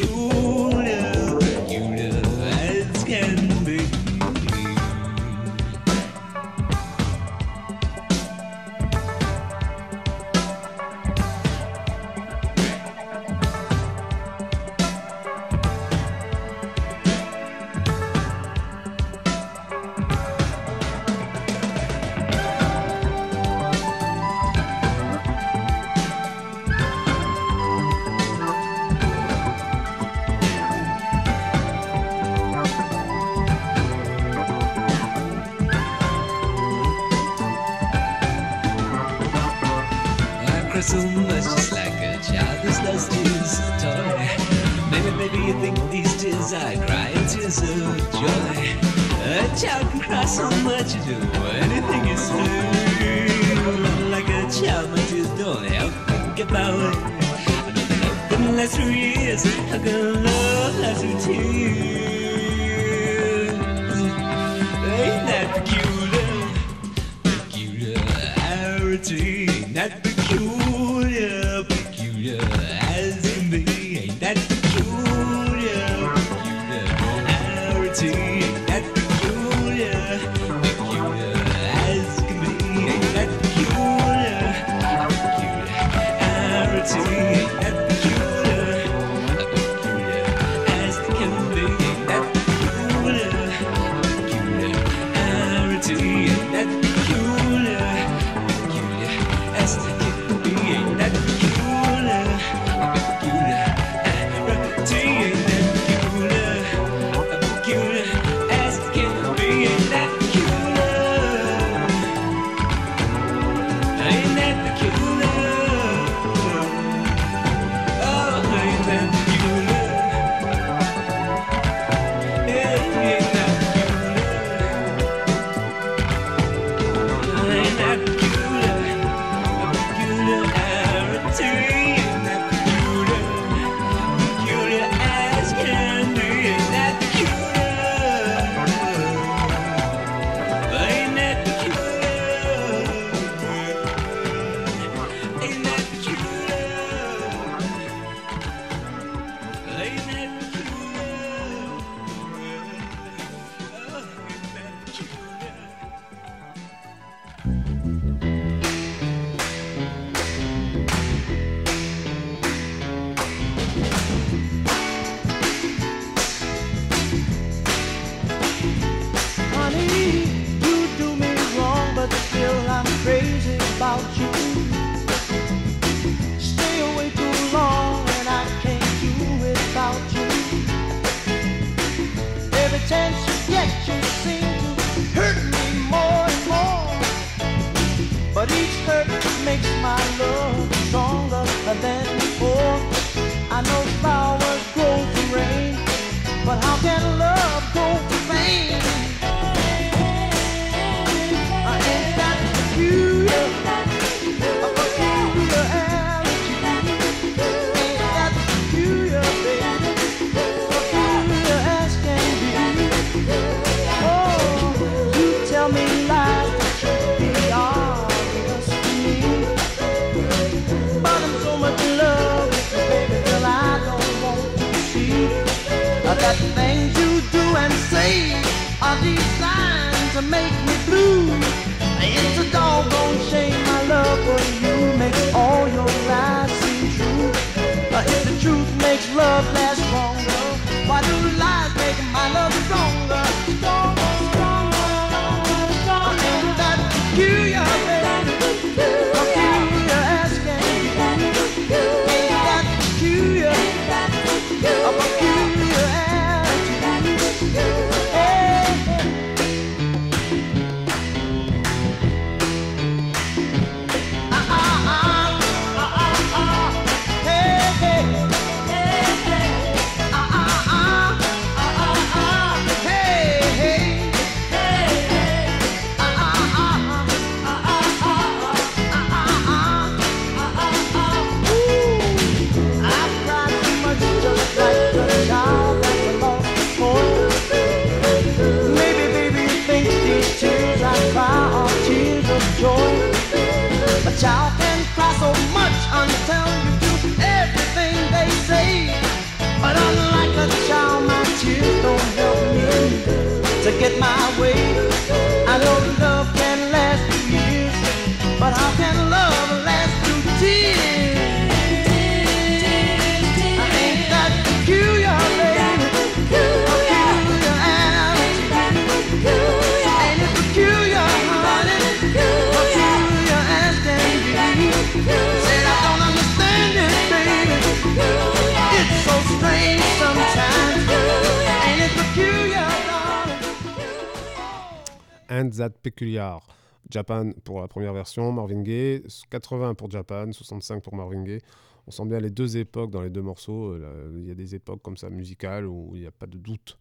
[335.34, 336.46] And That Peculiar.
[336.90, 341.40] Japan pour la première version, Marvin Gaye, 80 pour Japan, 65 pour Marvin Gaye.
[341.88, 343.72] On sent bien les deux époques dans les deux morceaux.
[343.74, 346.38] Euh, Il y a des époques comme ça musicales où il n'y a pas de
[346.38, 346.78] doute.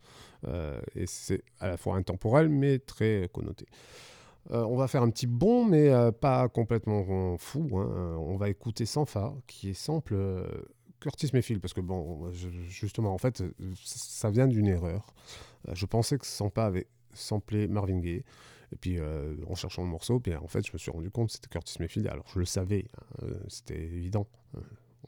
[0.47, 3.67] Euh, et c'est à la fois intemporel mais très connoté.
[4.51, 7.69] Euh, on va faire un petit bond, mais pas complètement fou.
[7.79, 8.17] hein.
[8.19, 10.45] On va écouter Sanfa, qui est sample euh,
[10.99, 12.31] Curtis Mayfield, parce que bon,
[12.69, 13.43] justement, en fait,
[13.75, 15.15] ça vient d'une erreur.
[15.73, 18.25] Je pensais que Sampa avait samplé Marvin Gaye.
[18.73, 21.29] Et puis, euh, en cherchant le morceau, puis en fait, je me suis rendu compte
[21.29, 22.07] que c'était Curtis Mayfield.
[22.09, 24.27] Alors, je le savais, hein, euh, c'était évident.
[24.57, 24.61] Euh,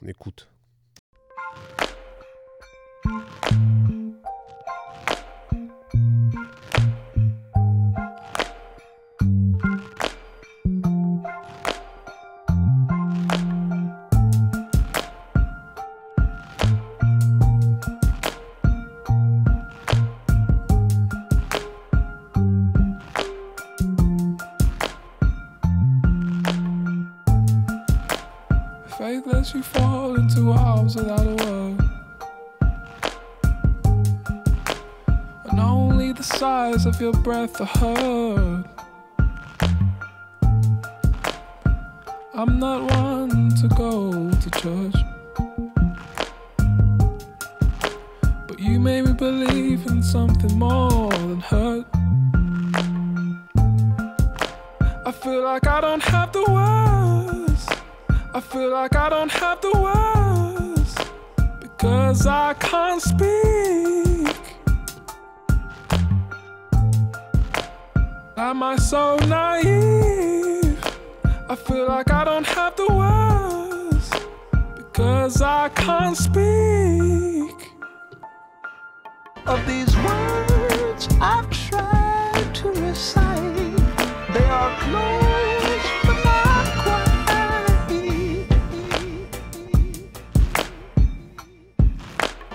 [0.02, 0.50] on écoute.
[29.54, 31.80] You fall into arms without a word.
[35.44, 38.64] And only the size of your breath are heard.
[42.34, 44.96] I'm not one to go to church.
[48.48, 51.86] But you made me believe in something more than hurt.
[55.06, 57.33] I feel like I don't have the words.
[58.36, 60.96] I feel like I don't have the words
[61.60, 64.36] because I can't speak.
[68.36, 70.82] Am I so naive?
[71.48, 74.10] I feel like I don't have the words
[74.78, 77.70] because I can't speak.
[79.46, 83.76] Of these words I've tried to recite,
[84.34, 85.23] they are close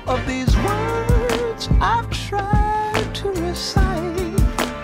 [0.10, 4.38] Of these words I've tried to recite,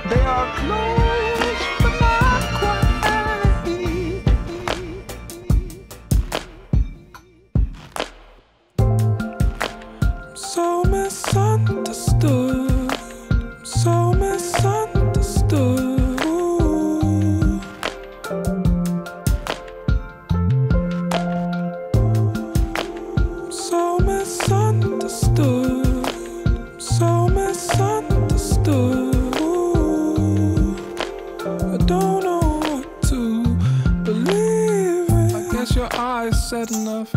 [0.08, 3.74] they are close but not quite.
[10.36, 10.84] So misunderstood.
[10.84, 12.65] So misunderstood.
[36.66, 37.16] Said enough.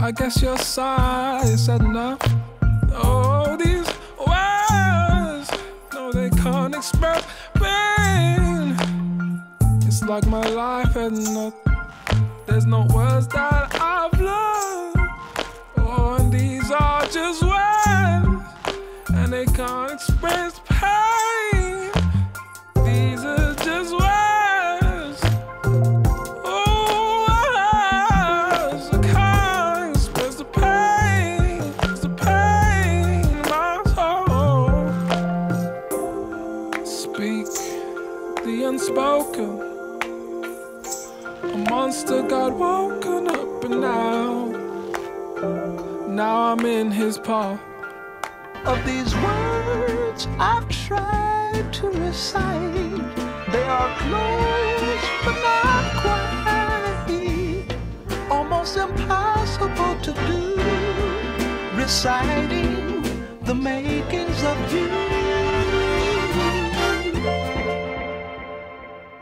[0.00, 2.18] I guess your sighs said enough.
[2.92, 3.86] Oh, these
[4.18, 5.50] words,
[5.92, 7.24] no, they can't express
[7.54, 8.76] pain.
[9.86, 11.54] It's like my life had not.
[12.46, 13.91] There's no words that I've
[46.82, 47.56] in his paw.
[48.72, 53.02] of these words I've tried to recite.
[53.52, 57.06] They are close but not quite.
[58.36, 60.42] Almost impossible to do.
[61.82, 63.02] Reciting
[63.48, 64.88] the makings of you.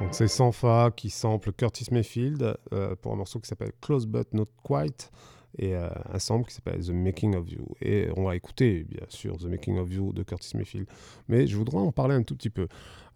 [0.01, 4.33] Donc c'est Sanfa qui sample Curtis Mayfield euh, pour un morceau qui s'appelle Close But
[4.33, 5.11] Not Quite
[5.59, 7.67] et euh, un sample qui s'appelle The Making of You.
[7.81, 10.87] Et on va écouter bien sûr The Making of You de Curtis Mayfield.
[11.29, 12.69] Mais je voudrais en parler un tout petit peu.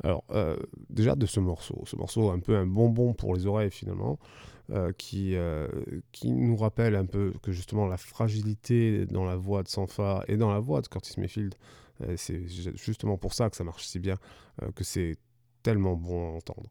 [0.02, 0.56] Alors euh,
[0.90, 1.82] déjà de ce morceau.
[1.86, 4.18] Ce morceau un peu un bonbon pour les oreilles finalement.
[4.70, 5.68] euh, qui, euh,
[6.10, 10.38] qui nous rappelle un peu que justement la fragilité dans la voix de Sanfa et
[10.38, 11.54] dans la voix de Curtis Mayfield,
[12.16, 14.16] c'est ju- justement pour ça que ça marche si bien,
[14.74, 15.16] que c'est
[15.62, 16.70] tellement bon à entendre.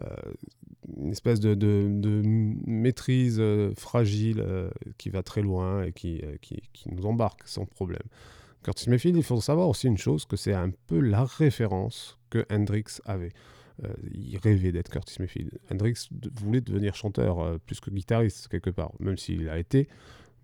[0.00, 0.04] Euh,
[0.98, 2.22] une espèce de,
[2.66, 8.02] maîtrise euh, fragile euh, qui va très loin et qui, qui, nous embarque sans problème.
[8.62, 12.44] Curtis Mayfield, il faut savoir aussi une chose, que c'est un peu la référence que
[12.50, 13.32] Hendrix avait.
[14.12, 15.58] Il rêvait d'être Curtis Mayfield.
[15.70, 19.88] Hendrix voulait devenir chanteur plus que guitariste quelque part, même s'il l'a été.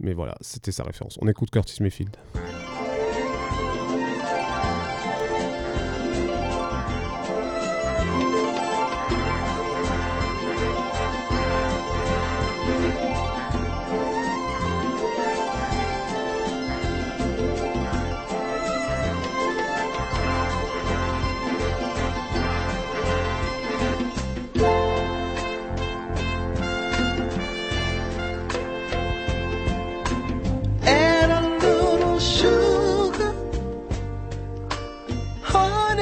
[0.00, 1.18] Mais voilà, c'était sa référence.
[1.22, 2.16] On écoute Curtis Mayfield.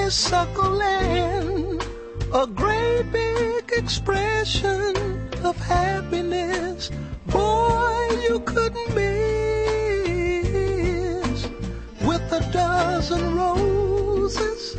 [0.09, 1.85] Honeysuckle, and
[2.33, 4.97] a great big expression
[5.45, 6.91] of happiness.
[7.27, 9.89] Boy, you couldn't miss
[12.01, 14.79] with a dozen roses.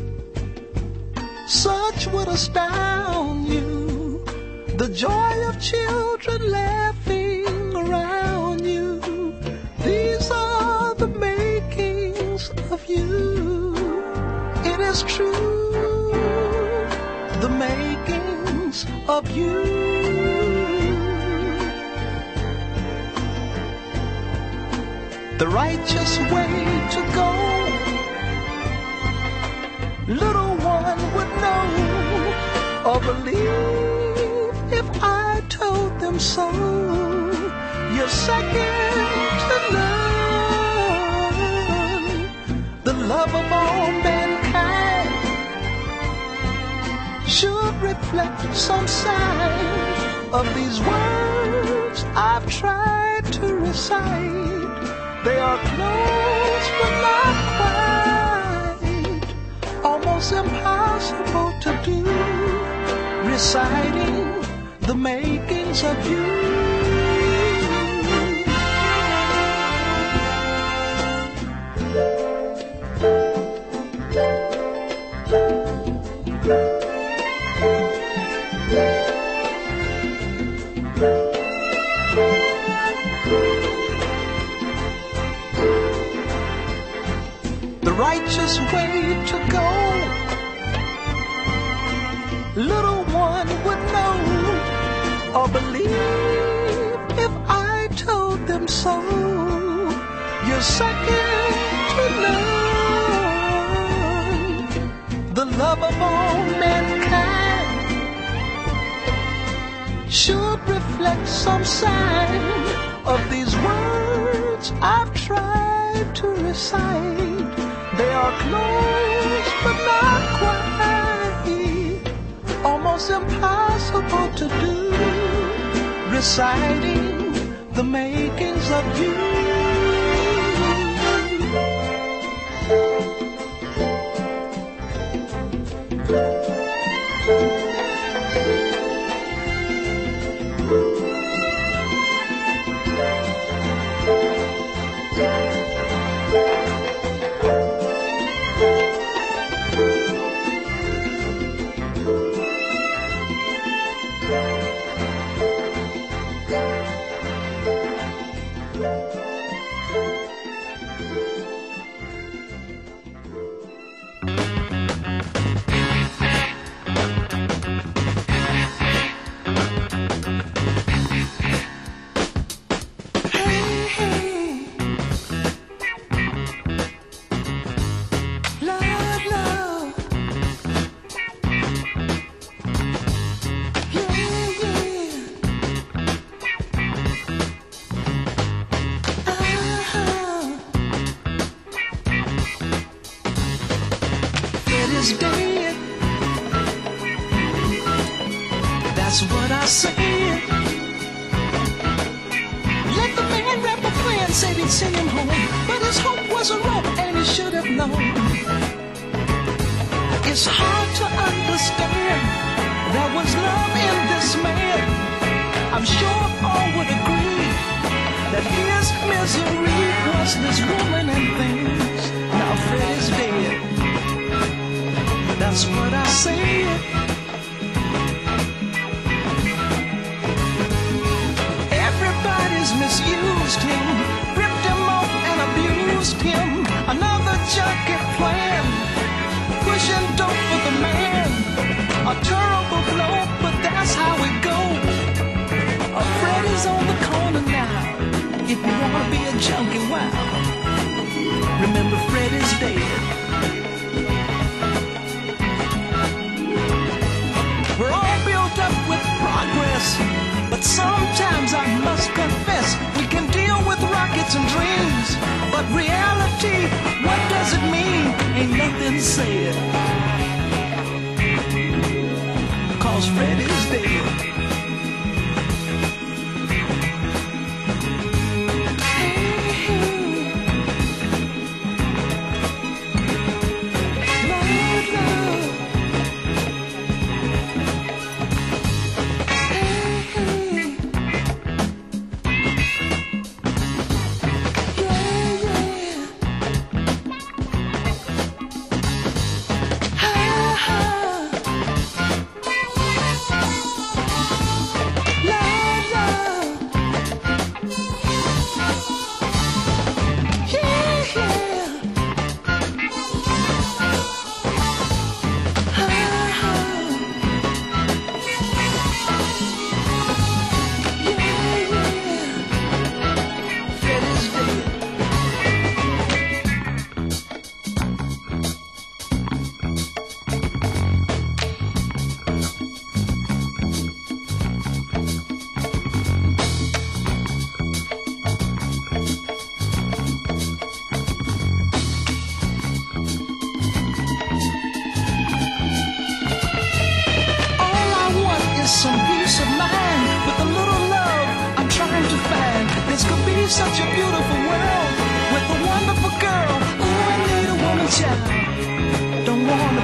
[1.45, 4.26] Such would astound you.
[4.77, 7.19] The joy of children laughing
[14.99, 15.71] is true,
[17.41, 19.63] the makings of you.
[25.38, 26.51] The righteous way
[26.95, 27.30] to go,
[30.07, 31.65] little one would know
[32.89, 36.51] or believe if I told them so.
[37.95, 41.39] You're second to none,
[42.84, 44.19] the love of all mankind
[47.81, 55.23] reflect some sign of these words I've tried to recite.
[55.23, 57.35] They are close but not
[58.81, 59.26] quite,
[59.84, 62.03] almost impossible to do.
[63.30, 64.43] Reciting
[64.81, 66.59] the makings of you.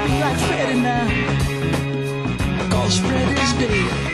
[0.04, 1.08] Be like Freddie now.
[2.70, 4.05] Cause Fred dead.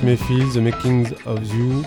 [0.00, 1.82] Curtis The Makings of You,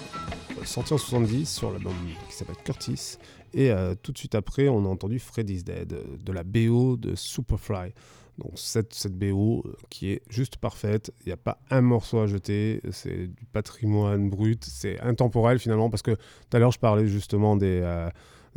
[0.63, 1.93] sorti en 70 sur l'album
[2.29, 3.17] qui s'appelle Curtis.
[3.55, 7.15] Et euh, tout de suite après, on a entendu Freddy's Dead, de la BO de
[7.15, 7.91] Superfly.
[8.37, 12.27] Donc cette, BO euh, qui est juste parfaite, il n'y a pas un morceau à
[12.27, 17.07] jeter, c'est du patrimoine brut, c'est intemporel finalement, parce que tout à l'heure je parlais
[17.07, 17.81] justement des,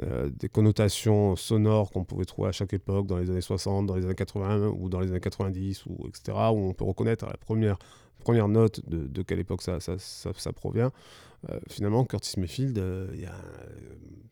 [0.03, 4.05] euh, connotations sonores qu'on pouvait trouver à chaque époque, dans les années 60, dans les
[4.05, 7.79] années 80 ou dans les années 90, ou, etc., où on peut reconnaître la première,
[8.27, 10.91] première note de, quelle époque ça, ça, provient.
[11.49, 13.37] Euh, finalement, Curtis Mayfield, euh, y a,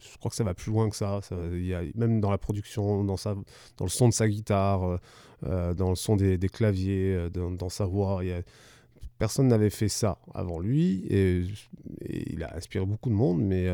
[0.00, 1.20] je crois que ça va plus loin que ça.
[1.52, 3.34] y a, même dans la production, dans, sa,
[3.76, 4.96] dans le son de sa guitare, euh,
[5.44, 8.42] euh, dans le son des, claviers, dans, sa voix, y a,
[9.20, 11.44] personne n'avait fait ça avant lui et,
[12.10, 13.68] il a inspiré beaucoup de monde, mais,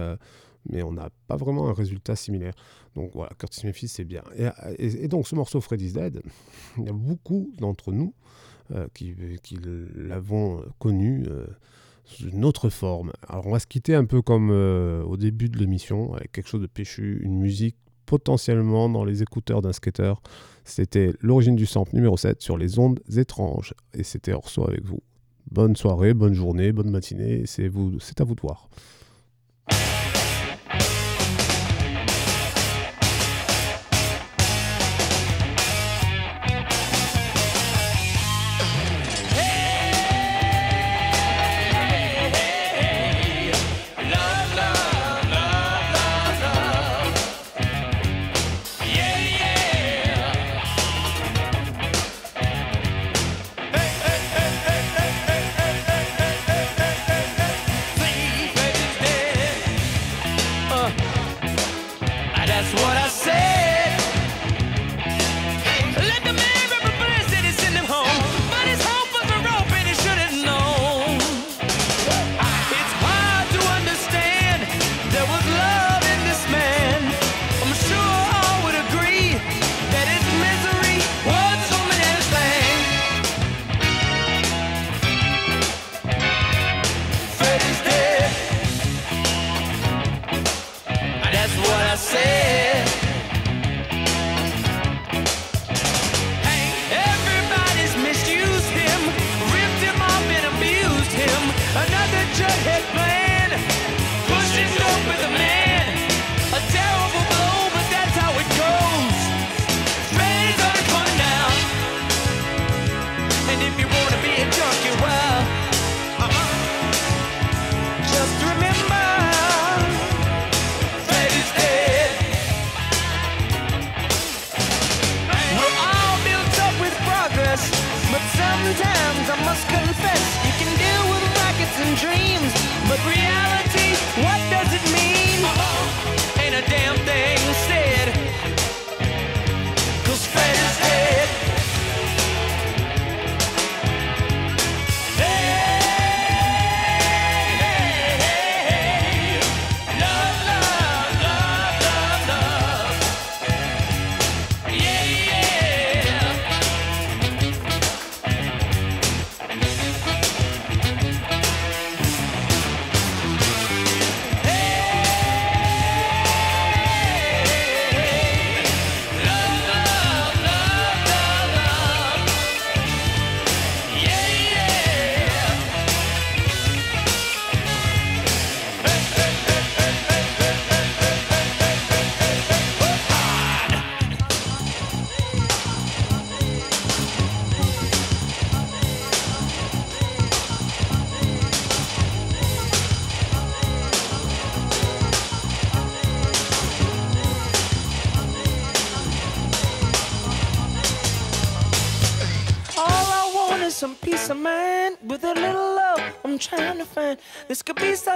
[0.68, 2.52] mais on n'a pas vraiment un résultat similaire.
[2.94, 4.22] Donc voilà, Curtis Mayfield, c'est bien.
[4.36, 6.20] Et, et- donc ce morceau Freddy's Dead,
[6.76, 8.12] il y a beaucoup d'entre nous
[8.94, 9.58] qui, qui
[9.94, 11.46] l'avons connu euh,
[12.04, 13.12] sous une autre forme.
[13.28, 16.48] Alors on va se quitter un peu comme euh, au début de l'émission, avec quelque
[16.48, 17.76] chose de péchu, une musique
[18.06, 20.14] potentiellement dans les écouteurs d'un skater.
[20.64, 23.74] C'était l'origine du sample numéro 7 sur les ondes étranges.
[23.94, 25.00] Et c'était Orso avec vous.
[25.50, 28.68] Bonne soirée, bonne journée, bonne matinée, c'est à vous de voir.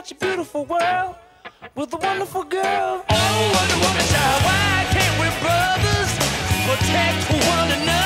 [0.05, 1.15] such a beautiful world
[1.75, 3.03] with a wonderful girl.
[3.09, 6.13] Oh, Wonder Woman, child, why can't we brothers
[6.67, 8.04] protect one another?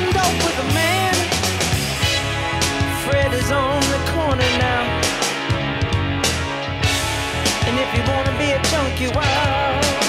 [0.00, 1.14] with a man.
[3.04, 4.84] Fred is on the corner now.
[7.66, 10.03] And if you wanna be a junkie, wow.